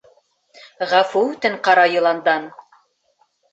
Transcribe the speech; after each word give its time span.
Ғәфү 0.93 1.21
үтен 1.27 1.59
ҡара 1.69 1.85
йыландан. 1.93 2.51